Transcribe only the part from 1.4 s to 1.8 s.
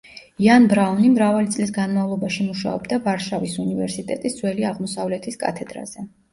წლის